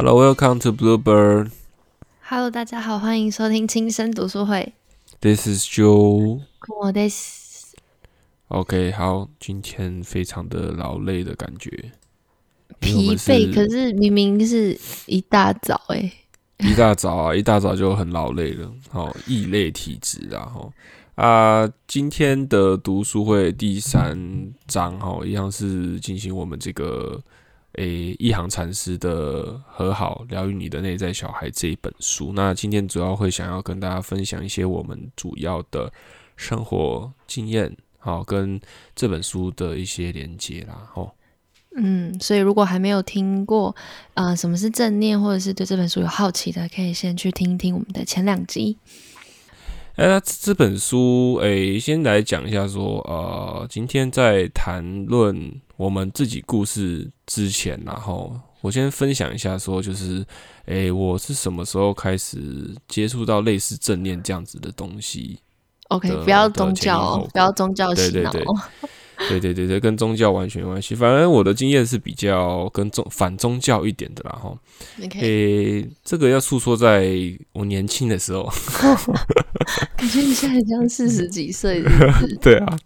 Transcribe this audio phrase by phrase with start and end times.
[0.00, 1.50] Hello, welcome to Bluebird.
[2.22, 4.72] Hello，大家好，欢迎收听轻声读书会。
[5.20, 6.40] This is Joe.
[6.68, 7.74] 我的 s-
[8.46, 11.90] OK，好，今天非常的劳累的感觉，
[12.78, 16.12] 疲惫，可是明明是一大早哎、
[16.58, 20.70] 一大早啊， 一大早就很劳累了，好，异类体质啊，哈
[21.16, 24.16] 啊，今天的读书会第三
[24.68, 27.20] 章哈，一样是进行我们这个
[27.78, 32.32] 诶一行禅师的和好疗愈你的内在小孩这一本书。
[32.34, 35.92] 那今天主要会想要跟大家分享一些我们主要的
[36.36, 38.60] 生活经验，好，跟
[38.96, 41.12] 这本书的一些连接啦，吼。
[41.76, 43.74] 嗯，所以如果还没有听过，
[44.14, 48.76] 呃，什么是正念，或者是对这本书有好奇的，可以先去听一听我们的前两集。
[49.98, 60.24] 哎、那这这本书，哎、先来讲一下说，呃，今天在谈论我们自己故事之前，然后我先分享一下说，就是，
[60.66, 65.40] 哎、我是什么时候开始接触到类似正念这样子的东西
[65.88, 68.32] ？OK，不要宗教哦不要宗教对对洗脑哦。
[68.32, 68.44] 对
[68.82, 68.90] 对
[69.28, 70.94] 对对对对，跟宗教完全没关系。
[70.94, 74.56] 反正我的经验是比较跟宗反宗教一点的啦，哈。
[75.20, 77.10] 诶、这个要诉说在
[77.52, 78.48] 我年轻的时候，
[79.96, 81.82] 感觉你现在很像四十几岁
[82.40, 82.78] 对啊，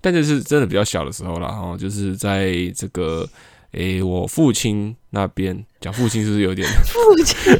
[0.00, 3.26] 但就是真的比较小的时候啦，哈，就是在这个
[3.72, 7.54] 诶、我父亲那边讲父亲是不是有点父亲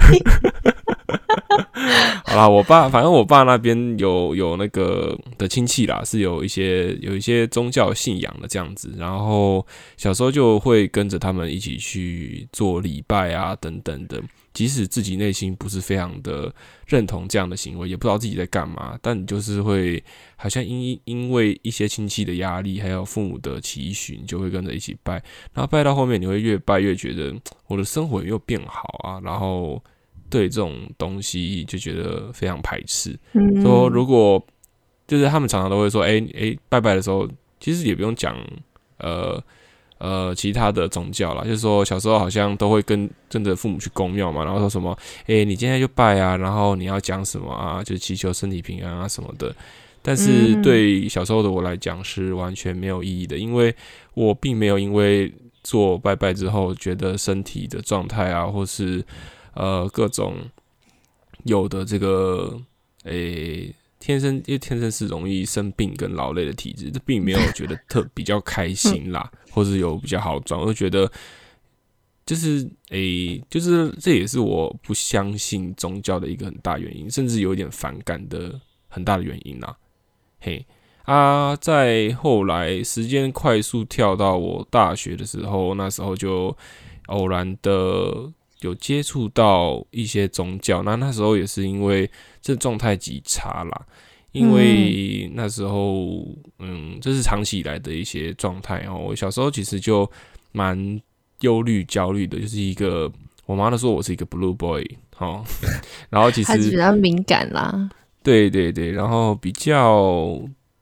[2.25, 2.49] 好啦？
[2.49, 16.53] 我爸反正我爸那边有有那个的亲戚啦，是有一些有一些宗教信仰的这样子，然后小时候就会跟着他们一起去做礼拜啊等等的，即使自己内心不是非常的
[16.87, 20.03] 认同这样的行为，也不知道自己在干嘛，但你就是会
[20.37, 25.15] 好像因因为一些亲戚的压力，还有父母的期许，你就会跟着一起拜，
[25.53, 27.35] 然后拜到后面，你会越拜越觉得
[27.67, 29.83] 我的生活又变好啊，然后
[30.31, 33.19] 对这种东西就觉得非常排斥。
[33.33, 34.45] 嗯说如果
[35.07, 37.29] 就是他们常常都会说，哎、哎、拜拜的时候，
[37.61, 38.37] 其实也不用讲
[38.99, 39.43] 呃
[39.99, 44.97] 呃其他的宗教啦，就是说小时候好像都会跟跟着父母去公庙嘛，然后说什么，
[45.27, 49.55] 哎、你今天就拜啊，然后你要讲什么啊，就祈求身体平安啊什么的。
[50.01, 53.75] 但是嗯对小时候的我来讲是完全没有意义的，因为
[54.15, 55.33] 我并没有因为
[55.65, 59.05] 做拜拜之后觉得身体的状态啊，或是
[59.59, 60.37] 呃各种
[61.43, 62.61] 有的这个
[63.03, 71.11] 诶、天生因为天生是容易生病跟劳累的体质，这并没有觉得 特比较开心啦，或是有比较好转，我就觉得
[72.25, 79.77] 就是诶、就是这也是我不相信宗教的一个很大原因，甚至有一点反感的很大的原因啦。
[80.41, 80.65] 嘿
[81.05, 86.57] 啊，在后来时间快速跳到我大学的时候，那时候就
[87.07, 88.31] 偶然的
[88.61, 92.11] 有接触到一些宗教，那那时候也是因为
[92.41, 93.87] 这状态极差啦，
[94.33, 96.27] 因为那时候
[96.59, 98.97] 嗯，这是长期以来的一些状态哦。
[98.97, 100.11] 我小时候其实就
[100.53, 101.01] 蛮
[101.41, 103.11] 忧虑、焦虑的，就是一个
[103.47, 104.85] 我妈都说我是一个 blue boy
[105.19, 105.45] 哦，
[106.11, 107.91] 然后其实比较敏感啦。
[108.23, 110.39] 对对对，然后比较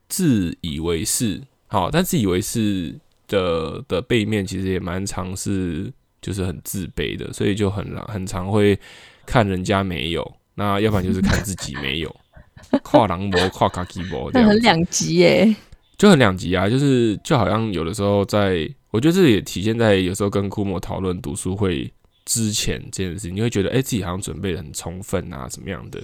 [0.08, 2.98] 自以为是，好，但自以为是
[3.28, 5.92] 的的背面其实也蛮常是
[6.26, 8.76] 就是很自卑的，所以就很很常会
[9.24, 12.16] 看人家没有，那要不然就是看自己没有，
[12.82, 15.54] 跨狼模跨卡基模这样很两极耶。
[15.96, 21.90] 就很两极啊，就是就好像有的时候在，我觉得这也体现在有时候跟库莫讨论读书会
[22.24, 26.02] 之前这件事，你会觉得哎、诶自己好像准备的很充分啊，怎么样的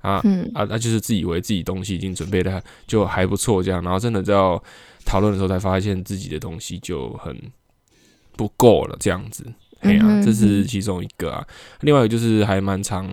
[0.00, 0.20] 啊？
[0.24, 4.60] 嗯，啊，那就是自以为自己东西已经准备的就还不错，这样，然后真的到
[5.06, 7.34] 讨论的时候才发现自己的东西就很
[8.40, 9.44] 不够了，这样子。
[9.80, 11.46] 哎呀、这是其中一个啊。
[11.82, 13.06] 另外一个就是还蛮常，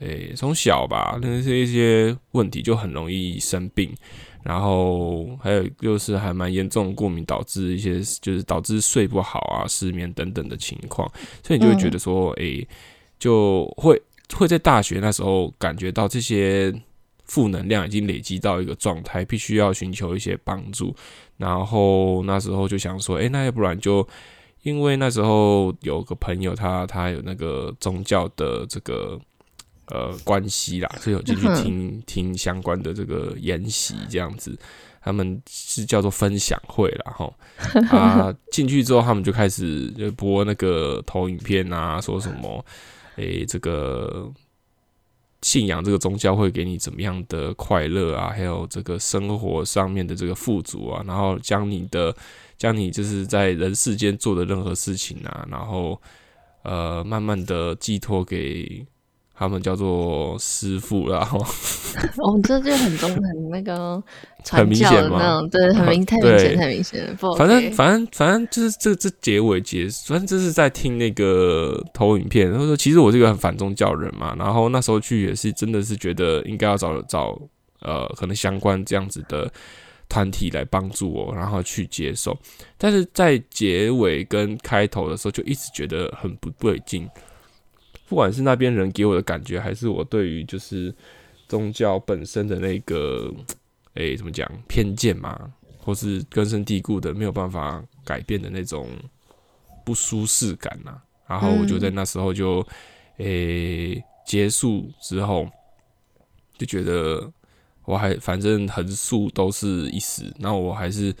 [0.00, 3.94] 诶、从小吧，那是一些问题就很容易生病，
[4.42, 11.08] 然后还有就是还蛮严重的过敏，导致一些就是导致睡不好啊、失眠等等的情况，
[11.44, 12.66] 所以你就会觉得说，诶、
[13.20, 14.02] 就会
[14.34, 16.74] 会在大学那时候感觉到这些
[17.24, 20.92] 负能量已经累积到一个状态，必须要寻求一些帮助。
[21.36, 24.06] 然后那时候就想说，诶，那要不然就
[24.66, 29.16] 因为那时候有个朋友他他有那个宗教的这个
[29.86, 34.58] 呃关系啦，所以有进去听听相关的这个研习这样子。
[35.00, 37.32] 他们是叫做分享会啦，哈
[37.96, 42.64] 啊，进去之后他们就开始就播那个投影片啊，说什么，
[43.14, 44.28] 诶、这个
[45.46, 52.12] 信仰这个宗教会给你怎么样的快乐啊，还有这个生活上面的这个富足啊，然后将你的
[52.58, 56.02] 将你就是在人世间做的任何事情啊，然后
[56.64, 58.84] 呃慢慢的寄托给
[59.38, 61.38] 他们叫做师傅然后
[62.18, 64.02] 哦，这就很中很那个
[64.44, 65.18] 传很明教显吗？
[65.18, 77.38] 的那种，对，很明太明对显太明显了，不 OK，反正反正反正就是这这结尾结，反正这是在听那个投影片，他说其实我是一个很反宗教人嘛，然后那时候去也是真的是觉得应该要找找
[77.80, 79.50] 呃可能相关这样子的
[80.08, 82.36] 团体来帮助我，然后去接受，
[82.78, 87.08] 但是在结尾跟开头的时候就一直觉得很不对劲，
[88.08, 90.94] 不管是那边人给我的感觉，还是我对于就是
[91.48, 93.32] 宗教本身的那个
[93.94, 98.88] 诶、怎么讲偏见嘛，或是根深蒂固的没有办法改变的那种
[99.84, 102.66] 不舒适感呐、然后我就在那时候就
[103.18, 105.48] 诶、结束之后
[106.58, 107.32] 就觉得
[107.84, 111.14] 我还反正横竖都是一时，那我还是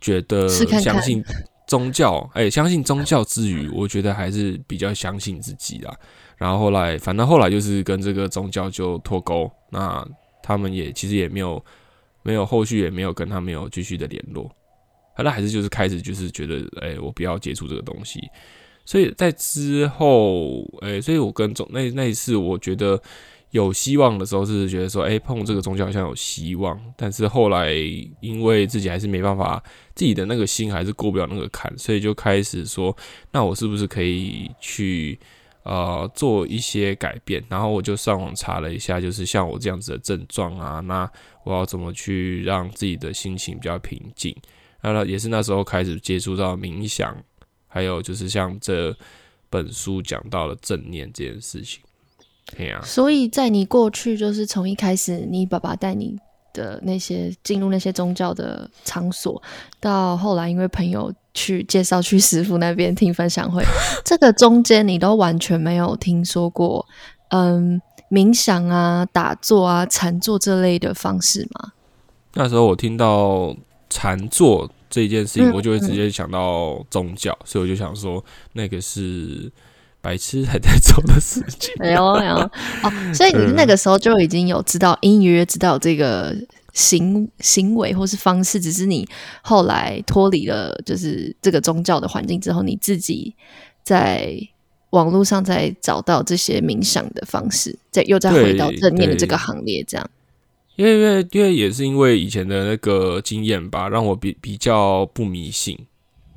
[0.00, 0.82] 觉得试看看。
[0.82, 1.22] 相信
[1.70, 5.96] 宗教，哎、相信宗教之余，我觉得还是比较相信自己啦。
[6.36, 10.04] 然后后来，反正后来就是跟这个宗教就脱钩，那
[10.42, 11.64] 他们也其实也没有
[12.24, 14.50] 没有后续也没有跟他没有继续的联络，
[15.14, 18.20] 后来还是就是开始就是觉得，哎、我不要接触这个东西。
[18.84, 23.00] 所以在之后，哎、所以我跟宗那那一次，我觉得
[23.50, 27.72] 有希望的时候是觉得说，哎、碰这个宗教好像有希望，但是后来
[28.20, 29.62] 因为自己还是没办法，
[29.94, 32.96] 自己的那个心还是过不了那个坎，所以就开始说，
[33.32, 35.18] 那我是不是可以去
[35.64, 37.42] 呃做一些改变？
[37.48, 41.10] 然后我就上网查了一下，就是像我这样子的症状啊，那
[41.42, 44.32] 我要怎么去让自己的心情比较平静？
[44.82, 47.16] 那也是那时候开始接触到冥想，
[47.66, 48.96] 还有就是像这
[49.50, 51.82] 本书讲到的正念这件事情。
[52.82, 56.16] 所以在你过去，就是从一开始你爸爸带你
[56.52, 59.40] 的那些进入那些宗教的场所，
[59.78, 63.62] 到后来因为朋友去介绍去师傅那边听分享会，
[64.04, 66.84] 这个中间你都完全没有听说过，
[67.28, 67.80] 嗯，
[68.10, 71.72] 冥想啊、打坐啊、禅坐这类的方式吗？
[72.34, 73.56] 那时候我听到
[73.88, 78.24] 禅坐这件事情，嗯我就会直接想到宗教，所以我就想说，
[78.54, 79.50] 那个是
[80.00, 81.72] 白痴还在做的事情。
[81.80, 86.34] 没有没有哦，所以你那个时候就已经有知道隐隐约约知道这个
[86.72, 89.06] 行行为或是方式，只是你
[89.42, 93.34] 后来脱离了就是这个宗教的环境之后，你自己
[93.82, 94.36] 在
[94.90, 100.10] 网络上再找到这些冥想的方式，再又再回到正念的这个行列，这样。
[100.76, 105.78] 因为因为因为也是因为以前的那个经验吧，让我比比较不迷信，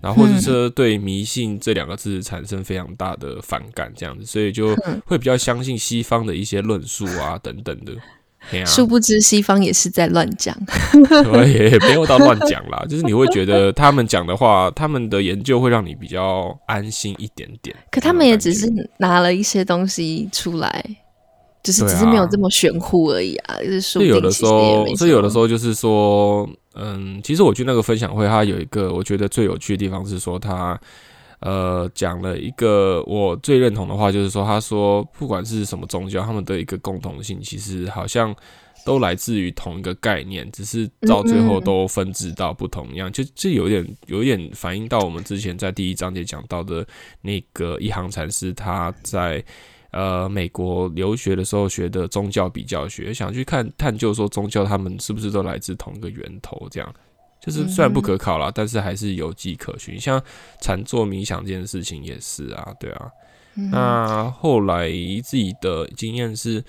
[0.03, 7.93] 然后或者是对迷信这两个字产生非常大的反感，这样子，所以就嗯会比较相信西方的一些论述啊等等的。
[8.65, 10.53] 殊不知西方也是在乱讲，
[11.31, 17.73] 对，也没有到乱讲啦， 就是你会觉得他们讲的话，他们的研究会让你比较安心一点点。
[17.89, 20.83] 可他们也只是拿了一些东西出来，
[21.63, 23.55] 就是只是没有这么玄乎而已啊。
[23.63, 30.79] 就是说有的时候其实也没，所以有的时候就是说，嗯，其实我去那个分享会，它有一个我觉得最有趣的地方是说，他
[31.39, 38.35] 呃讲了一个我最认同的话，就是说，他说不管是什么宗教，他们的一个共同性，其实好像
[38.85, 46.85] 都来自于同一个概念，只是到最后嗯都分支到不同样，就就有点有点反映到我们之前在第一章节讲到的
[47.21, 49.43] 那个一行禅师他在。
[49.93, 56.95] 呃，美国留学的时候学的宗教比较学，想去看探究说宗教他们是不是都来自同一个源头，这样
[57.39, 59.99] 就是虽然不可考啦，但是还是有迹可循。
[59.99, 60.19] 像
[60.59, 63.11] 禅坐冥想这件事情也是啊，对啊。
[63.55, 64.89] 嗯那后来
[65.23, 66.63] 自己的经验是，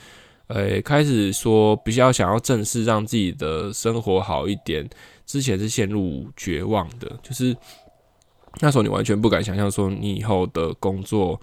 [0.48, 4.86] 呃，开始说比较想要正式让自己的生活好一点，
[5.24, 7.56] 之前是陷入绝望的，就是
[8.60, 11.40] 那时候你完全不敢想象说你以后的工作。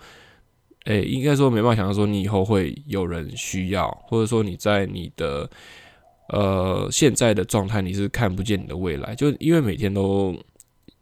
[0.85, 5.50] 诶、应该说没办法想象说你以后会有人需要，或者说你在你的
[6.29, 10.35] 呃现在的状态你是看不见你的未来，就因为每天都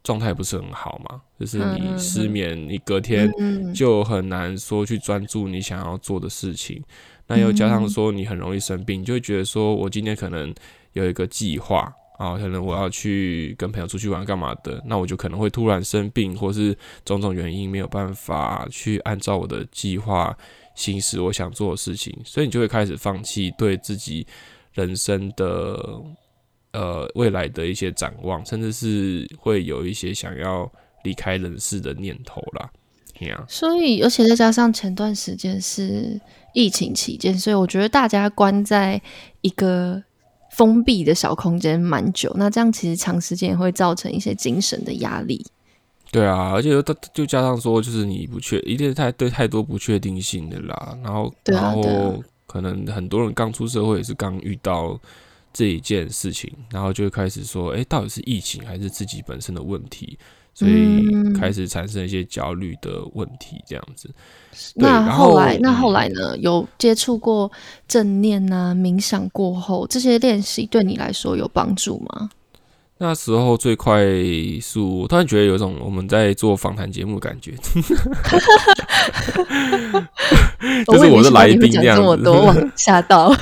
[0.04, 3.72] 状态不是很好嘛，就是你失眠，你隔天嗯。
[3.72, 6.82] 就很难说去专注你想要做的事情。
[7.28, 7.88] 那又加上嗯。
[7.88, 10.52] 说你很容易生病，你就会觉得说我今天可能
[10.92, 20.36] 有一个计划啊，可能我要去跟朋友出去玩干嘛的，那我就可能会突然生病，或是种种原因没有办法去按照我的计划
[20.74, 24.26] 行使我想做的事情，所以你就会开始放弃对自己
[24.74, 25.98] 人生的
[26.72, 30.70] 呃未来的一些展望，甚至是会有一些想要
[31.04, 32.70] 离开人世的念头啦。
[33.18, 36.20] 对啊，所以，而且再加上前段时间是
[36.52, 39.00] 疫情期间，所以我觉得大家关在
[39.40, 40.02] 一个
[40.60, 45.42] 封闭的小空间蛮久，那这样其实长时间也会造成一些精神的压力。
[46.12, 46.82] 对啊，而且又
[47.14, 50.98] 就加上说，就是你不确，一定是太对太多不确定性的啦。
[51.02, 55.00] 然后，然后可能很多人刚出社会也是刚遇到
[55.52, 60.18] 这一件事情，然后就会开始说，哎，到底是疫情还是自己本身的问题？
[60.52, 64.10] 所以嗯开始产生一些焦虑的问题，这样子。
[64.74, 66.36] 对那然后后来，那嗯后来呢？
[66.38, 67.50] 有接触过
[67.86, 72.30] 正念啊、冥想过后，这些练习对你来说有帮助吗？
[72.98, 74.04] 那时候最快
[74.60, 77.52] 速，我突然觉得有一种我们在做访谈节目的感觉，
[80.84, 83.34] 就是我的来宾讲这样子这么多，往吓到。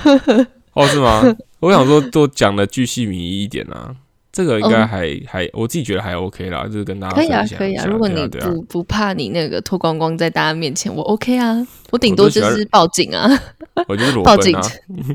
[0.75, 1.25] 哦，是吗？
[1.61, 3.95] 我想说多讲的巨细靡遗一点啊，
[4.31, 7.85] 这个应该哦还、还我自己觉得还 OK 啦，就是跟大家可以啊可以啊。
[7.87, 11.67] 如果你不不怕你那个脱光光在大家面前，我 OK 啊。
[11.91, 13.27] 我顶多就是报警啊，
[13.89, 14.55] 我就是裸报警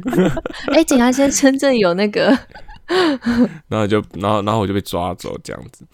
[0.74, 2.38] 哎、警察先生，这里有那个，
[3.70, 5.86] 然后就然后然后我就被抓走这样子。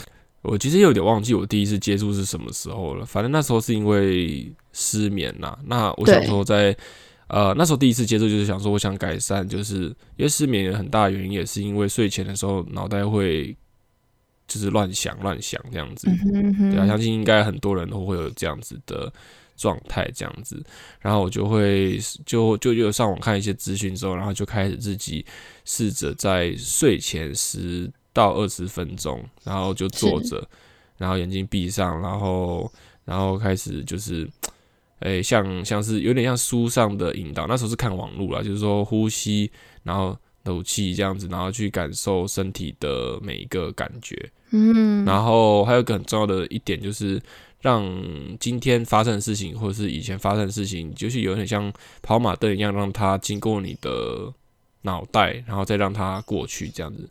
[0.41, 6.75] 我其实有点忘记我第一次接触是什么时候了，反正那时候是因为失眠呐、那我想对说在
[7.29, 9.83] 呃那时候第一次接触就是想说我想改善，就是
[10.17, 13.55] 因为失眠有很大原因也是因为睡前的时候脑袋会
[14.47, 16.09] 就是乱想乱想这样子。
[16.09, 19.13] 嗯哼哼对啊，相信应该很多人都会有这样子的
[19.55, 20.59] 状态，这样子。
[20.99, 25.23] 然后我就会就就就上网看一些资讯之后，然后就开始自己
[25.65, 30.43] 试着在睡前十到二十分钟，然后就坐着，
[30.97, 32.71] 然后眼睛闭上，然后
[33.05, 34.27] 然后开始就是。
[34.99, 39.51] 诶，像像是有点像书上的引导，那时候是看网络啦，就是说呼吸，
[39.83, 44.31] 然后吐气这样子，然后去感受身体的每一个感觉。
[44.51, 47.21] 嗯，然后还有一个很重要的一点就是，
[47.61, 47.85] 让
[48.39, 54.33] 今天发生的事情，或者是以前发生的事情，就是有点像跑马灯一样，让它经过你的
[54.81, 57.07] 脑袋，然后再让它过去，这样子，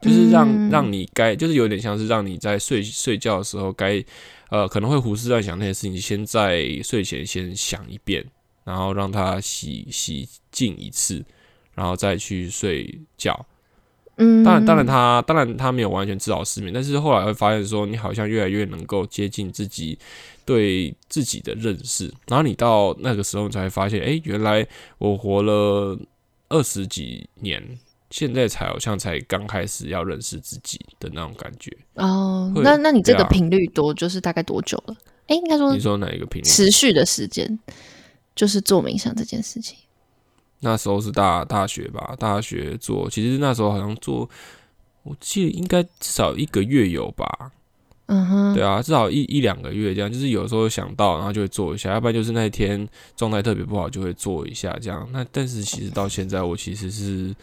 [0.00, 4.04] 就是让、嗯让你该，就是有点像是让你在睡睡觉的时候该，
[4.48, 8.24] 呃，可能会胡思乱想那些事情，先在睡前先想一遍，
[8.64, 11.24] 然后让它洗洗净一次，
[11.74, 13.46] 然后再去睡觉。
[14.18, 19.98] 嗯，当然，当然他，当然他没有完全治好失眠，但是后来会发现说，你好像越来越能够接近自己
[20.46, 25.98] 对自己的认识，然后你到那个时候，你才会发现，哎、原来我活了
[26.48, 27.62] 二十几年，
[28.16, 31.70] 现在才好像才刚开始要认识自己的那种感觉。
[31.96, 34.96] 哦，那那你这个频率多，就是大概多久了？
[35.26, 36.46] 哎、应该说你说哪一个频率？
[36.46, 37.58] 持续的时间，
[38.34, 39.76] 就是做冥想这件事情。
[40.60, 44.26] 那时候是大大学吧，大学做，其实那时候好像做，
[45.02, 47.52] 我记得应该至少一个月有吧。
[48.06, 55.06] 嗯哼，对啊，至少一一两个月这样，就是有时候想到，然后就会做一下，要不然就是那一天状态特别不好，就会做一下这样。
[55.12, 57.36] 那但是其实到现在，我其实是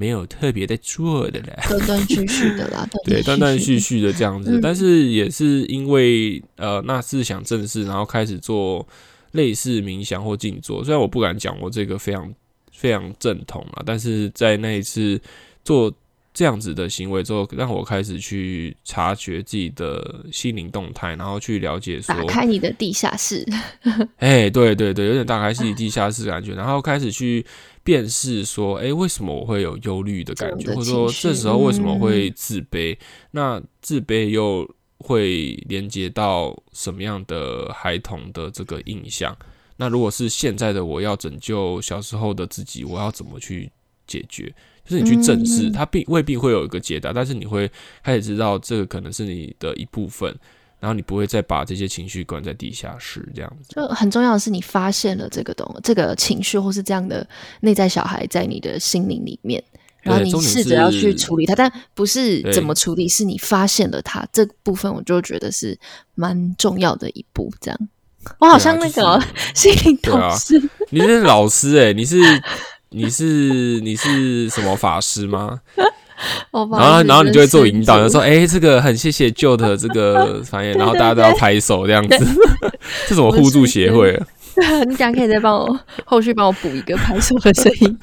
[0.00, 3.80] 没有特别在做的嘞，断断续续的啦，对，断断续。
[3.80, 4.52] 续的这样子。
[4.52, 8.86] 嗯但是也是因为呃，那是想正式，然后开始做
[9.32, 10.84] 类似冥想或静坐。
[10.84, 12.32] 虽然我不敢讲我这个非常
[12.70, 15.20] 非常正统啊，但是在那一次
[15.64, 15.92] 做
[16.38, 23.44] 这样子的行为之后，让我开始去察觉自己的心灵动态，然后去了解说，打开你的地下室，
[24.18, 27.44] 哎，对对对，有点打开自己地下室的感觉，然后开始去
[27.82, 32.96] 辨识说，哎，为什么我会有忧虑的感觉，或者说这时候为什么嗯会自卑？
[33.32, 34.64] 那自卑又
[34.98, 39.36] 会连接到什么样的孩童的这个印象？
[39.76, 43.68] 那如果是现在的我要拯救小时候的自己，我要怎么去
[44.06, 44.54] 解决？
[44.88, 47.70] 就是你去正视，嗯它并未必会有一个解答，但是你会
[48.02, 50.34] 开始知道这个可能是你的一部分，
[50.80, 53.74] 然后你不会再把这些情绪关在地下室这样子。
[53.74, 57.28] 就很重要的是，你发现了这个东这个情绪或是这样的
[57.60, 59.62] 内在小孩在你的心灵里面，
[60.02, 65.78] 然后你试着要去处理它，但不是怎么处理，是你发现了它这部分，我就觉得是
[66.14, 67.52] 蛮重要的一步。
[67.60, 67.78] 这样，
[68.38, 69.22] 我好像那个哦、
[69.54, 72.16] 心灵导师，你是老师哎、你是
[72.90, 73.24] 你是
[73.80, 75.60] 你是什么法师吗？
[76.50, 82.26] 然后然后你就会做引导，就神说哎、这个很谢谢旧的这个反应， 然后大家都要拍手这样子，
[83.06, 84.26] 这什么互助协会啊？
[84.56, 87.98] 对啊，你等下可以再帮我后续帮我补一个拍手的声音。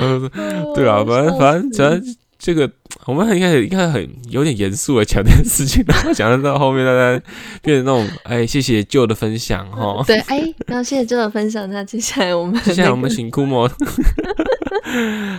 [0.00, 0.30] 呃
[0.76, 2.68] 对啊，反正反正反正这个
[3.04, 7.22] 我们应该应该很有点严肃的讲这件事情，然后讲到后面大家
[7.60, 10.02] 变成那种哎谢谢旧的分享哈。
[10.08, 11.68] 对，哎，那谢谢旧的分享。
[11.68, 13.70] 那接下来我们接下来我们那个请库莫。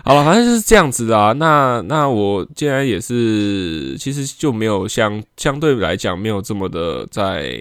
[0.05, 1.33] 好了，反正就是这样子的啊。
[1.33, 7.51] 那那我既然也是，其实就没有相相对来讲没有这么的在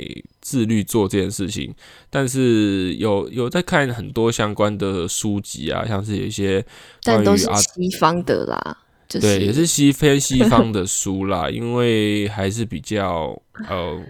[0.42, 1.74] 自律做这件事情，
[2.10, 6.64] 但是有有在看很多相关的书籍啊，像是有一些
[7.02, 8.76] 但都是西方的啦。
[9.10, 13.36] 就对，也是西偏西方的书啦，因为还是比较
[13.68, 14.00] 呃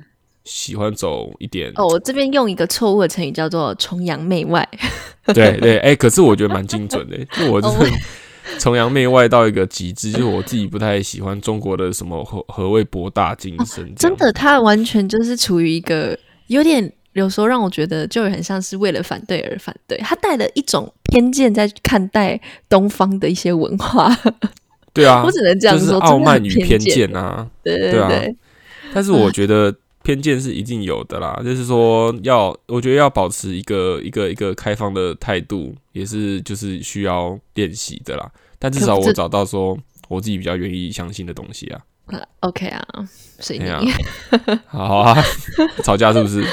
[0.45, 1.73] 喜欢走一点。
[1.77, 4.69] 哦，我这边用一个错误的成语叫做崇洋媚外。
[5.25, 16.93] 对对，哎，可是我觉得蛮精准的，就我 就是崇洋媚外到一个极致，就是我自己不太喜欢中国的什么何何谓博大精深，真的，他完全就是处于一个有点。
[17.15, 24.17] 有时候让我觉得就很像是为了反对而反对，他带了一种偏见在看待东方的一些文化。
[24.93, 27.49] 对啊，我只能这样说，傲慢与偏见啊。
[27.63, 28.37] 对对对。
[28.93, 38.31] 但是我觉得偏见是一定有的啦，就是说要，我觉得要保持一个一个一个开放的态度，也是就是需要练习的啦。
[38.59, 39.79] 但至少我找到说
[40.09, 41.81] 我自己比较愿意相信的东西啊。
[42.41, 42.83] OK 啊，
[43.39, 43.61] 所以
[44.67, 45.17] 好啊，
[45.85, 46.45] 吵架是不是？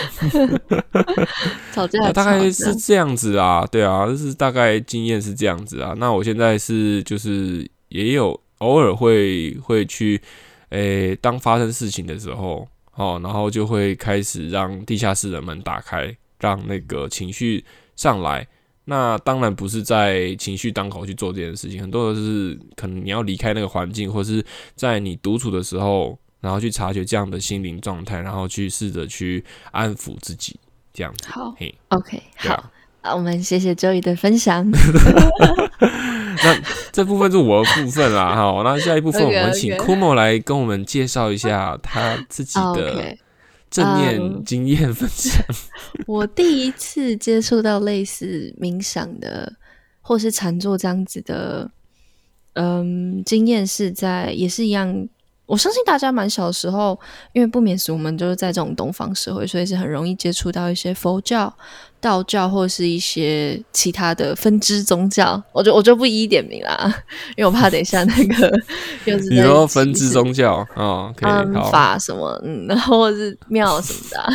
[1.74, 5.96] 吵架大概是这样子啊，对啊，就是大概经验是这样子啊。
[5.98, 10.22] 那我现在是就是也有偶尔会会去，
[10.70, 17.64] 诶，当发生事情的时候，哦，然后就会开始让地下室的门打开，让那个情绪
[17.96, 18.48] 上来。
[18.90, 24.44] 那当然不是在情绪当口去做这件事情，很多的是可能你要离开那个环境，或是
[24.76, 30.58] 在你独处的时候，然后去察觉这样的心灵状态，然后去试着去安抚自己，
[30.94, 31.28] 这样子。
[31.30, 31.54] 好
[31.90, 34.66] ，OK，好，啊，我们谢谢周瑜的分享。
[36.44, 36.62] 那
[36.98, 43.16] 这部分是我的部分啦， 好，那下一部分我们请 Kumo 来跟我们介绍一下他自己的。
[43.70, 45.46] 正念经验分享。
[46.08, 49.54] 我第一次接触到类似冥想的，
[50.02, 51.70] 或是禅坐这样子的，
[52.54, 55.08] 嗯，经验是在也是一样。
[55.46, 57.00] 我相信大家蛮小的时候，
[57.34, 61.54] 因为不免俗，我们就是在这种东方社会，所以是很容易接触到一些佛教、
[62.00, 65.42] 道教或者是一些其他的分支宗教。
[65.52, 66.94] 我就我就不一一点名啦，
[67.36, 68.52] 因为我怕等一下那个
[69.06, 74.34] 又是你说分支宗教啊，嗯，法什么，嗯，然后或是庙什么的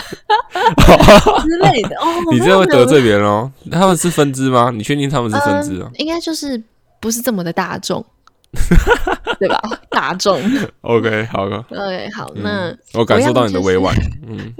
[1.42, 1.96] 之类的。
[1.96, 3.50] 哦，你这样会得罪别人哦。
[3.70, 4.70] 他们是分支吗？
[4.74, 5.90] 你确定他们是分支啊？
[5.98, 6.62] 应该就是
[7.00, 8.04] 不是这么的大众。
[9.38, 9.60] 对吧？
[9.90, 10.40] 大众。
[10.82, 11.56] OK，好的。
[11.70, 12.30] OK，好。
[12.36, 13.96] 那我感受到你的委婉。
[14.28, 14.54] 嗯，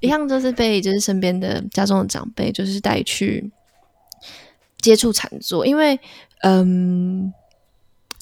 [0.00, 3.50] 一样就是被就是身边的家中的长辈就是带去
[4.78, 5.98] 接触禅坐，因为
[6.42, 7.32] 嗯，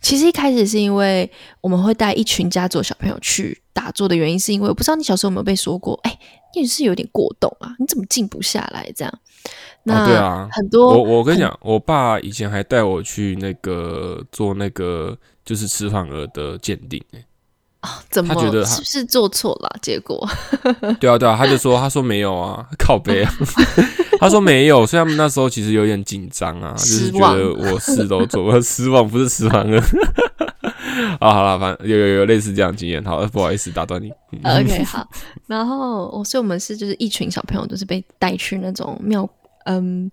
[0.01, 6.19] 其实一开始是因为我们会带一群家族小朋友去打坐的原因，是因为我不知道你小时候有没有被说过，哎，
[6.55, 9.19] 你是有点过动啊，你怎么静不下来这样？
[9.85, 17.25] 那对啊，很多我我跟你讲，我爸以前还带我去那个做那个就是吃饭额的鉴定，哎
[17.81, 19.77] 啊，怎么他觉得是不是做错了？
[19.83, 20.25] 结果
[21.01, 23.33] 对啊对啊，他就说他说没有啊，靠背啊，
[24.21, 29.81] 他说没有，所以他们那时候其实有点紧张啊，就是觉得我事都做，我失望不是吃饭额
[31.19, 34.13] 啊，好了，反正有有有类似这样经验，好，不好意思打断你。
[34.45, 35.05] OK，好，
[35.49, 39.29] 然后我所以我们是就是一群小朋友都是被带去那种庙。
[39.65, 40.11] 嗯，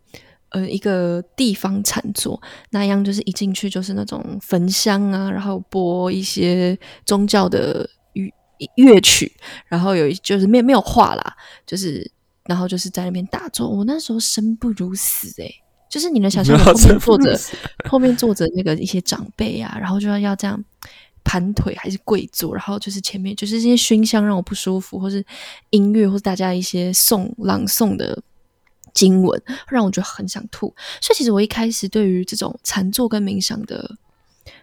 [0.49, 8.31] 呃，一个地方禅坐，那样就是一进去就是那种焚香啊，然后播一些宗教的乐
[8.75, 9.31] 乐曲，
[9.67, 11.35] 然后有就是没没有话啦，
[11.67, 12.11] 就是
[12.45, 13.69] 然后就是在那边打坐。
[13.69, 15.53] 我那时候生不如死诶，
[15.87, 17.39] 就是你能想象后面坐着
[17.87, 20.63] 后面坐着那个一些长辈啊，然后就要要这样
[21.23, 25.23] 盘腿还是跪坐，然后就是前面就是这些熏香让我不舒服，或是
[25.69, 28.23] 音乐或是大家一些诵朗诵的。
[28.93, 33.95] 经文让我觉得很想吐，所以其实我一开始对于这种禅坐跟冥想的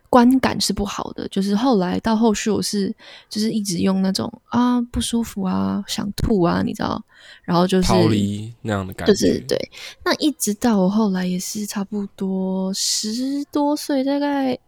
[0.09, 1.27] 观感是不好的。
[1.29, 2.95] 就是后来到后续，我是
[3.29, 7.03] 就是一直用那种啊不舒服啊想吐啊，你知道，
[7.43, 9.13] 然后就是逃离那样的感觉。
[9.13, 9.59] 就是对，
[10.05, 14.59] 那一直到我后来也是差不多十多岁，大概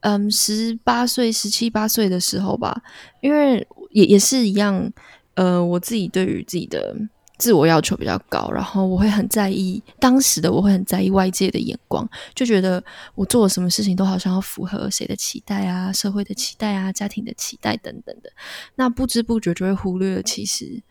[0.00, 2.82] 嗯十八岁、十七八岁的时候吧，
[3.20, 4.92] 因为也也是一样，
[5.34, 6.96] 呃，我自己对于自己的。
[7.40, 18.30] 自我要求比较高，然后我会很在意当时的我会很在意外界的眼光，就觉得我做了什么事情都好像要符合谁的期待啊、社会的期待啊、家庭的期待等等的，
[18.74, 20.82] 那不知不觉就会忽略了其实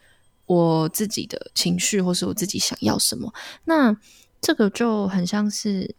[0.48, 3.32] 我自己的情绪或是我自己想要什么。
[3.66, 3.96] 那
[4.42, 5.94] 这个就很像是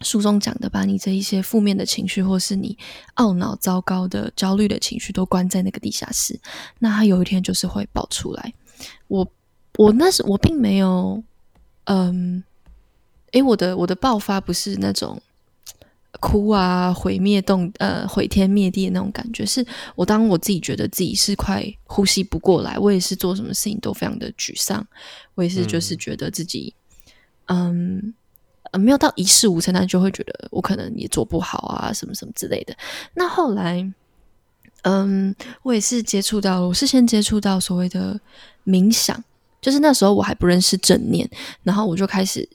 [0.00, 2.78] 书中讲的，把你这一些负面的情绪或是你
[3.16, 6.40] 懊恼、糟糕的、焦虑的情绪都关在那个地下室，
[6.78, 8.54] 那它有一天就是会爆出来。
[9.08, 9.30] 我。
[9.76, 11.22] 我那时我并没有，
[11.84, 12.42] 嗯，
[13.32, 15.20] 诶，我的我的爆发不是那种
[16.20, 24.86] 哭啊、毁灭动呃、毁天灭地的那种感觉，是我当我自己觉得自己是快呼吸不过来，我也是做什么事情都非常的沮丧，
[25.34, 26.72] 我也是就是觉得自己，
[27.46, 28.14] 嗯，
[28.70, 32.74] 呃没有到一事无成，但就会觉得我可能也做不好啊，什么什么之类的。
[33.14, 33.92] 那后来，
[34.82, 35.34] 嗯，
[35.64, 38.18] 我也是接触到了，我是先接触到所谓的
[38.64, 39.22] 冥想，
[39.64, 41.26] 就是那时候我还不认识正念，
[41.62, 42.46] 然后我就开始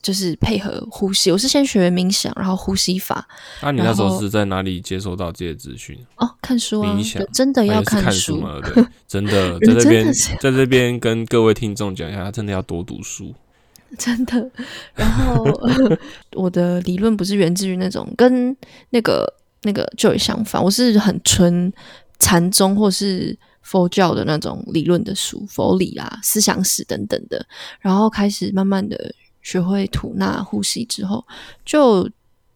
[0.00, 3.26] 就是配合呼吸，我是先学冥想，然后呼吸法。
[3.60, 5.98] 那你那时候是在哪里接收到这些资讯？
[6.18, 8.60] 哦，看书啊，冥想真的要看书吗？
[8.62, 13.34] 对，真的 在这边，在这边跟各位听众讲一下，真的要多读书。
[13.98, 14.48] 真的，
[14.94, 15.44] 然后
[16.34, 18.56] 我的理论不是源自于那种跟
[18.90, 19.26] 那个
[19.62, 21.72] 那个就相反，我是很纯
[22.20, 27.46] 禅宗或是佛教的那种理论的书，佛理啊、思想史等等的。
[27.80, 31.24] 然后开始慢慢的学会吐纳呼吸之后，
[31.64, 32.08] 就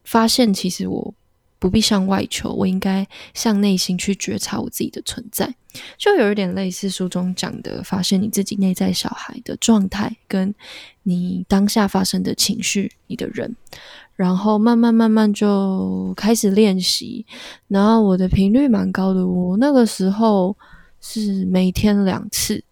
[0.05, 1.15] 发现其实我
[1.59, 5.55] 不必向外求，我应该向内心去觉察我自己的存在。
[5.99, 10.55] 就有一点类似书中讲的，发现你自己内在小孩的状态，跟
[11.03, 13.57] 你当下发生的情绪，你的人，
[14.15, 17.27] 然后慢慢慢慢就开始练习。
[17.67, 20.57] 然后我的频率蛮高的，我那个时候
[21.05, 22.65] 是每天两次，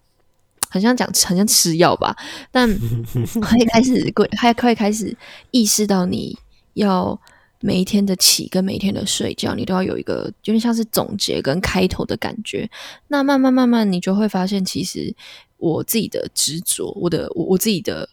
[0.69, 2.17] 很像讲很像吃药吧，
[2.51, 2.67] 但
[3.39, 5.15] 可以开始会还可以开始
[5.51, 6.37] 意识到你
[6.73, 7.19] 要。
[7.65, 12.69] 每一天的起跟每一天的睡觉，你都要有一个有点像是总结跟开头的感觉。
[13.07, 15.15] 那慢慢慢慢，你就会发现，其实
[15.55, 18.09] 我自己的执着，我的我我自己的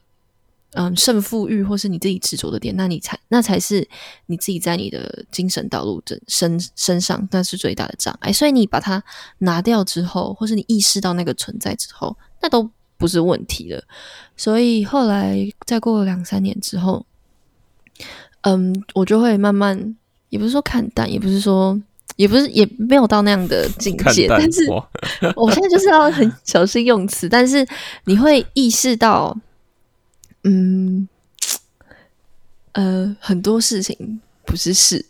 [0.72, 3.87] 嗯胜负欲，或是你自己执着的点，那你才那才是
[4.26, 8.33] 你自己在你的精神道路的身身上，那是最大的障碍。
[8.33, 9.02] 所以你把它
[9.38, 13.83] 拿掉之后，或是你意识到那个存在之后，那都不是问题了。
[14.37, 17.04] 所以后来再过了两三年之后。
[18.42, 19.94] 嗯，我就会慢慢，
[20.30, 21.78] 也不是说看淡，也不是说，
[22.16, 24.66] 也不是也没有到那样的境界，但是
[25.37, 27.66] 我现在就是要很小心用词，但是
[28.04, 29.37] 你会意识到，
[30.44, 31.09] 嗯，
[32.72, 35.05] 呃，很多事情不是事，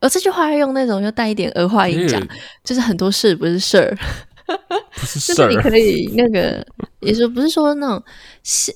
[0.00, 2.20] 而这句话要用那种要带一点儿化音讲，
[2.64, 3.96] 就是很多事不是事儿。
[5.26, 6.64] 就是你可以那个，
[7.00, 8.02] 也说不是说那种，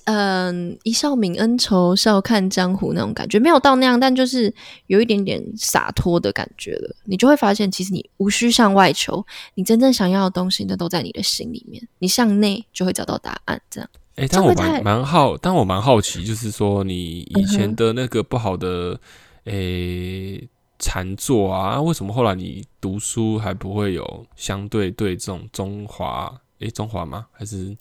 [0.05, 4.53] 嗯，一笑泯恩仇，笑看江湖那种感觉，没有到那样，但就是
[4.89, 6.97] 有一点点洒脱的感觉了。
[7.05, 11.87] 你就会发现，其实你无需向外求，你真正想要的东西，那都在你的心里面。
[12.01, 13.63] 你向内就会找到答案。
[13.71, 19.01] 这样，哎，但我蛮蛮好，但我蛮好奇，就是说你以前的那个不好的，
[19.45, 20.49] 诶。
[20.83, 26.35] 禅坐啊，为什么后来你读书还不会有相对对这种中华？
[26.61, 27.27] 诶，中华吗？
[27.33, 27.77] 还是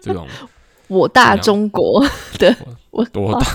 [0.00, 0.26] 这种
[0.88, 2.02] 我大中国
[2.40, 2.56] 的
[2.90, 3.46] 我多大？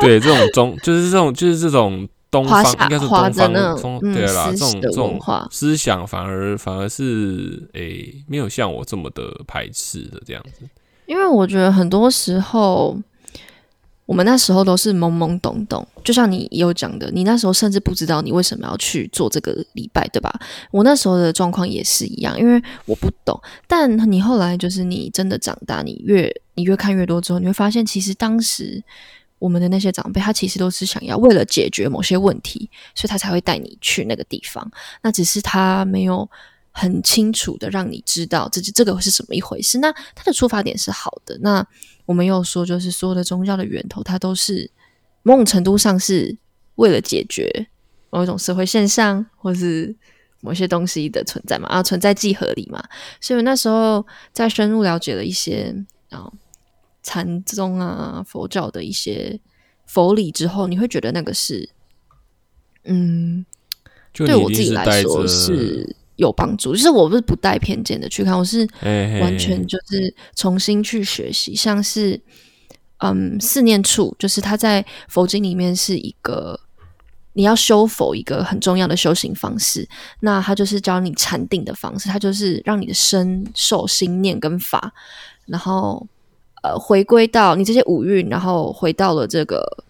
[0.00, 3.30] 对，这种中就是这种就是这种东方，应该是东方
[3.76, 10.66] 中对啦，这种这种思想反而反而是诶没有像我这么的排斥的这样子。
[11.06, 12.96] 因为我觉得很多时候。
[14.06, 20.32] 我们那时候都是懵懵懂懂，就像你有讲的，你那时候甚至不知道你为什么要去做这个礼拜，对吧？
[20.70, 23.36] 我那时候的状况也是一样，因为我不懂。
[23.66, 28.80] 但你后来就是你真的长大，你越你越看越多之后，你会发现，其实当时
[29.40, 34.70] 我们的那些长辈，他其实都是想要为了解决某些问题，所以他才会带你去那个地方。
[35.02, 36.30] 那只是他没有
[36.78, 39.78] 很清楚的让你知道这这个是什么一回事。
[39.78, 41.66] 那他的出发点是好的，那。
[42.06, 44.70] 我们又说，就是所有的宗教的源头，它都是
[45.24, 46.38] 某种程度上是
[46.76, 47.66] 为了解决
[48.10, 49.92] 某一种社会现象，或是
[50.40, 52.80] 某些东西的存在嘛，啊，存在即合理嘛。
[53.20, 55.74] 所以那时候在深入了解了一些
[56.10, 56.30] 啊
[57.02, 59.40] 禅宗啊佛教的一些
[59.84, 61.68] 佛理之后，你会觉得那个是，
[62.84, 63.44] 嗯，
[64.12, 65.96] 对我自己来说是。
[66.16, 68.66] 有帮助，就是我不是不带偏见的去看，我是
[69.20, 72.20] 完全就是重新去学习，像是
[72.98, 76.58] 嗯四念处，就是它在佛经里面是一个
[77.34, 79.88] 你要修佛一个很重要的修行方式，
[80.20, 84.92] 那它就是教你禅定的方式，它就是让你的身受心念跟法，
[85.46, 86.06] 然后
[86.62, 89.84] 呃回归到你这些五蕴，然后回到了这个。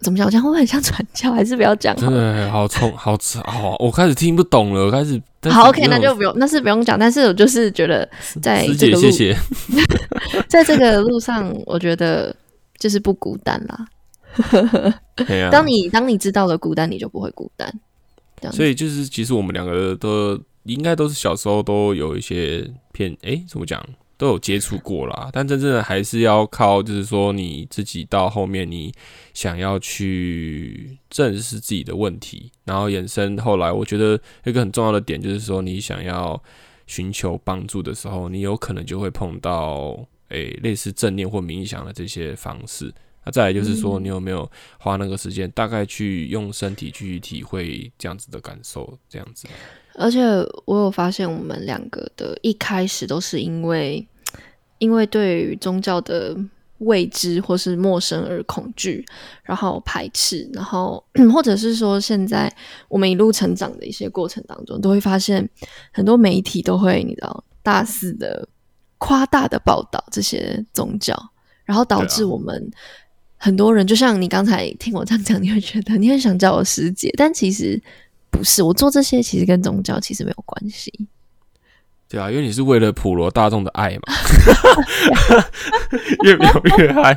[0.00, 0.30] 怎么讲？
[0.30, 1.32] 讲会不会很像传教？
[1.32, 1.92] 还是不要讲？
[1.96, 4.84] 真的好冲，好吵，好，我开始听不懂了。
[4.84, 6.98] 我开始好，OK，那就不用，那是不用讲。
[6.98, 8.08] 但是我就是觉得，
[8.42, 9.10] 在这个路，
[10.48, 12.34] 在这个路上，我觉得
[12.78, 13.86] 就是不孤单啦。
[15.50, 17.72] 当你当你知道了孤单，你就不会孤单。
[18.52, 23.84] 所以就是，其实我们两个都应该都是小时候都有一些偏，哎，怎么讲？
[24.18, 28.92] 都有接触过啦，但真正的还是要靠，就是说你自己到后面，你
[29.32, 36.42] 想要去正视自己的问题，然后衍生后来，我觉得一个很重要的点就是说，你想要
[36.88, 39.98] 寻求帮助的时候，你有可能就会碰到
[40.30, 42.92] 诶、类似正念或冥想的这些方式。
[43.24, 49.46] 那再来就是说，你有没有花那个时间，大概去用身体去体会这样子的感受，这样子。
[49.98, 50.20] 而且
[50.64, 54.06] 我有发现，我们两个的一开始都是因为
[54.78, 56.36] 因为对于宗教的
[56.78, 59.04] 未知或是陌生而恐惧，
[59.42, 61.02] 然后排斥，然后
[61.34, 62.50] 或者是说，现在
[62.88, 65.48] 我们一路成长的一些过程当中，都会发现
[65.92, 68.48] 很多媒体都会你知道大肆的
[68.98, 71.14] 夸大的报道这些宗教，
[71.64, 72.70] 然后导致我们。
[73.40, 77.80] 很多人就像你刚才听我这样讲，你会觉得你很想叫我师姐，但其实
[78.30, 78.62] 不是。
[78.62, 80.92] 我做这些其实跟宗教其实没有关系。
[82.10, 84.14] 对啊，因为你是为了普罗大众的爱嘛，
[86.24, 87.12] 越描越嗨。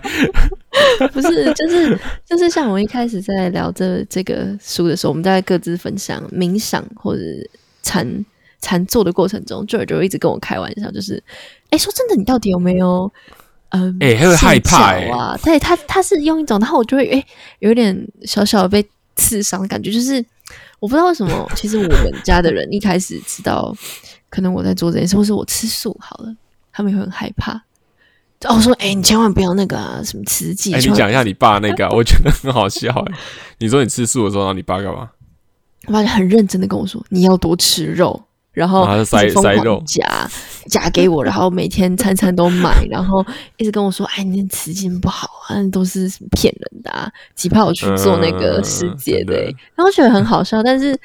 [1.14, 7.22] 不是，就是就是像我一开始在聊这这个书的时候，我们在各自分享冥想或者
[7.82, 8.26] 禅
[8.60, 11.24] 禅坐的过程中，就有就一直跟我开玩笑，就是
[11.70, 13.10] 哎，说真的，你到底有没有
[13.70, 15.40] 嗯，哎他会害怕啊？
[15.42, 17.26] 对他他是用一种，然后我就会哎
[17.60, 20.24] 有点小小的被刺伤的感觉，就是
[20.82, 23.74] 我不知道为什么，其实我们家的人一开始知道
[24.30, 26.36] 可能我在做这件事，或是我吃素好了，
[26.74, 27.54] 他们也会很害怕。
[28.46, 30.74] 哦，我说，哎、你千万不要那个啊，什么吃鸡。
[30.74, 33.14] 哎、你讲一下你爸那个啊、我觉得很好笑欸。
[33.60, 35.12] 你说你吃素的时候，然后你爸干嘛？
[35.86, 38.20] 我爸就很认真的跟我说，你要多吃肉，
[38.52, 40.30] 然后疯狂塞肉夹
[40.68, 43.26] 夹给我，然后每天餐餐都买，然后
[43.58, 51.00] 一直跟我说，哎，你的慈经不好啊，都是骗人的啊，急怕我去做那个世界的、嗯真的然后我觉得很好笑，但是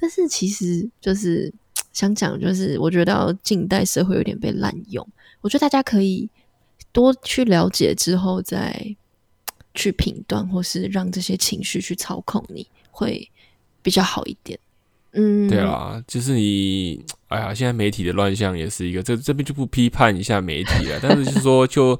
[0.00, 1.52] 但是其实就是
[1.92, 5.06] 想讲，就是我觉得近代社会有点被滥用，
[5.40, 6.28] 我觉得大家可以
[6.90, 8.96] 多去了解之后再
[9.72, 13.30] 去评断，或是让这些情绪去操控你，会
[13.82, 14.58] 比较好一点。
[15.12, 21.98] 嗯，对啊，就是你，哎呀，现在媒体的乱象也是一个，这这边就不批判一下媒体了，但是就是说就，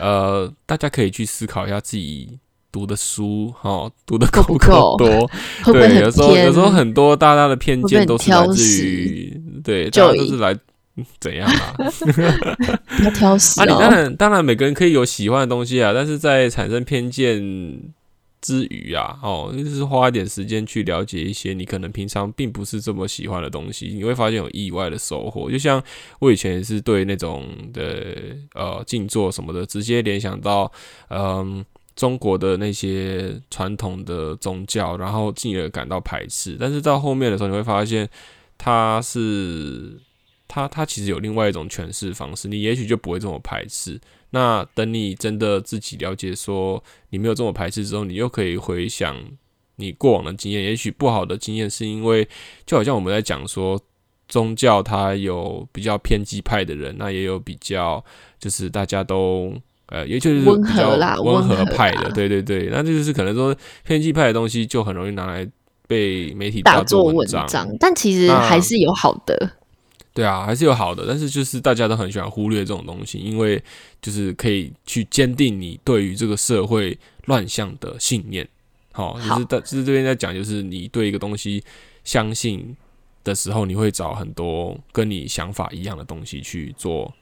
[0.00, 2.38] 呃，大家可以去思考一下自己
[2.72, 5.30] 读的书，哈，读的够够不不够够多？
[5.64, 10.52] 会不会对，有时候有时候很多大大的偏见都是来自于，对，大家都是来
[10.96, 11.74] 嗯怎样啊？
[11.78, 13.94] 不 要挑食啊，你当哦。
[13.94, 17.40] 然当然每个人可以有喜欢的东西啊，但是在产生偏见
[18.40, 25.50] 之余啊，哦，就是花一点时间去了解一些你可能平常并不是这么喜欢的东西，你会发现有意外的收获。
[25.50, 25.82] 就像
[26.20, 30.70] 我以前也是对那种的呃静坐什么的，直接联想到
[31.08, 31.64] 嗯。
[31.98, 38.08] 中国的那些传统的宗教，然后进而感到排斥，但是到后面的时候，你会发现
[38.56, 39.98] 它是
[40.48, 44.00] 它它其实有另外一种诠释方式，你也许就不会这么排斥。
[44.30, 49.16] 那等你真的自己了解说你没有这么排斥之后，你又可以回想
[49.76, 52.26] 你过往的经验，也许不好的经验是因为
[52.66, 53.80] 就好像我们在讲说
[54.26, 58.04] 宗教它有比较偏激派的人，那也有比较
[58.40, 59.54] 就是大家都。
[59.90, 63.56] 呃，也就是温比较和啦温和派的，对对对，那这就是可能说
[63.86, 65.48] 偏激派的东西就很容易拿来
[65.86, 69.50] 被媒体大做做文章，但其实还是有好的。
[70.18, 73.62] 对啊，还是有好的，但是就是大家都很喜欢忽略这种东西，因为
[74.02, 78.44] 就是可以去坚定你对于这个社会乱象的信念。
[78.90, 81.62] 好、就是在就是这边在讲，就是你对一个东西
[82.02, 82.76] 相信
[83.22, 87.14] 的时候，你会找很多跟你想法一样的东西去做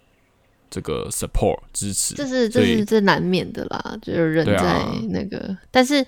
[0.71, 2.15] 这个 support 支持。
[2.15, 6.03] 这是这是这难免的啦，就是人在那个，但是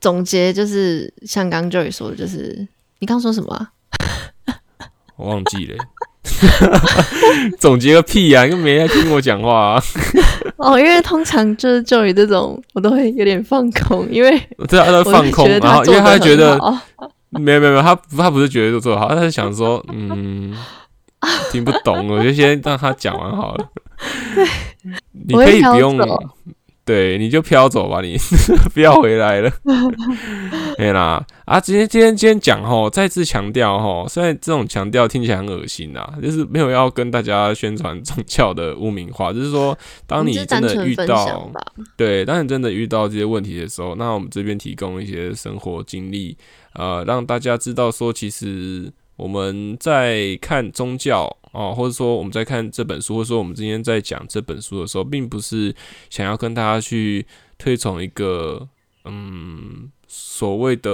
[0.00, 2.68] 总结就是像刚刚 Joy 说的，就是
[3.00, 3.72] 你刚刚说什么、啊？
[5.16, 5.76] 我忘记了，
[7.58, 9.82] 总结个屁呀、啊，又没在听我讲话、啊。
[10.56, 14.30] 哦，因为通常就是 Joy 这种，我都会有点放空，因为
[14.68, 16.58] 对啊，他在放空，然后因为他觉得
[17.30, 20.54] 没有没有没有，他他不是觉得做得好，他是想说，嗯，
[21.50, 23.68] 听不懂，我就先让他讲完好了。
[25.12, 26.04] 你可以不用走，
[26.84, 28.16] 对，你就飘走吧，你
[28.74, 29.48] 不要回来了。
[30.76, 41.52] 对啦，啊，今天今天今天讲吼，再次强调吼，虽然这种强调听起来很恶心啊，就是没有要跟大家宣传宗教的污名化，就是说，当你真的遇到。
[41.96, 46.36] 对，当你真的遇到这些问题的时候，那我们这边提供一些生活经历，
[46.74, 48.92] 呃，让大家知道说，其实
[49.22, 55.72] 我们在看宗教哦，或者说我们在看这本书，或者说我们今天在讲这本书的时候，并不是
[56.10, 57.24] 想要跟大家去
[57.56, 58.68] 推崇一个
[59.04, 60.90] 嗯所谓的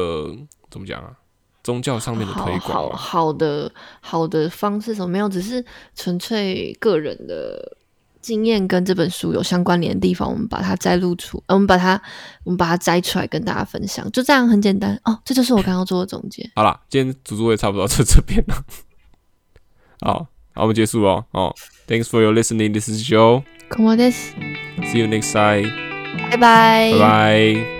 [0.68, 1.16] 怎么讲啊，
[1.62, 2.90] 宗教上面的推广好。
[2.90, 5.64] 好的好的方式什么没有，只是
[5.94, 7.77] 纯粹个人的
[8.27, 12.01] 经验跟这本书有相关联的地方，我们把它摘录出，呃我们把它
[12.43, 15.19] 我们把它摘出来跟大家分享，就这样很简单哦。
[15.25, 16.49] 这就是我刚刚做的总结。
[16.55, 18.63] 好啦，今天主主也差不多到这这边了。
[20.01, 21.25] 好，好，我们结束哦。
[21.31, 21.53] 哦，
[21.87, 22.71] Thanks for your listening.
[22.71, 23.43] This is Joe.
[23.69, 24.33] こもです。
[24.83, 25.69] See you next time，
[26.29, 26.91] 拜拜。
[26.93, 27.76] 拜拜。